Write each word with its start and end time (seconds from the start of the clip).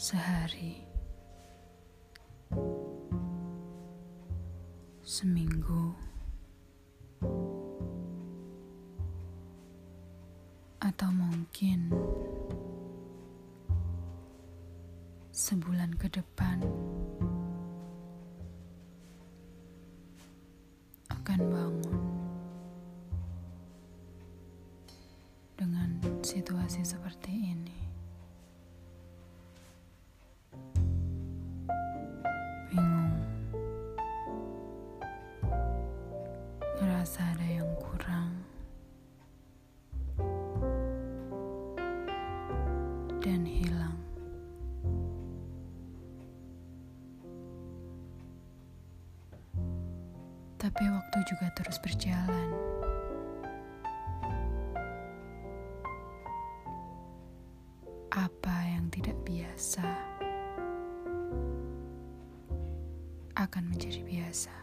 sehari, 0.00 0.80
seminggu, 5.04 5.92
atau 10.80 11.12
mungkin 11.12 11.92
sebulan 15.36 15.92
ke 16.00 16.08
depan 16.08 16.64
akan 21.12 21.40
bangun 21.44 22.00
dengan 25.60 26.00
situasi 26.24 26.88
seperti 26.88 27.09
ngerasa 36.80 37.20
ada 37.36 37.46
yang 37.46 37.68
kurang, 37.76 38.32
dan 43.20 43.44
hilang. 43.44 44.00
Tapi 50.56 50.84
waktu 50.88 51.18
juga 51.28 51.46
terus 51.56 51.76
berjalan. 51.84 52.48
Apa 58.10 58.56
yang 58.72 58.88
tidak 58.88 59.16
biasa? 59.28 60.10
akan 63.40 63.72
menjadi 63.72 64.04
biasa. 64.04 64.59